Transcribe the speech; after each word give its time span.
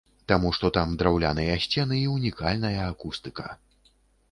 Таму 0.31 0.51
што 0.57 0.71
там 0.77 0.95
драўляныя 1.01 1.59
сцены 1.67 1.99
і 1.99 2.09
ўнікальная 2.15 2.77
акустыка! 2.89 3.47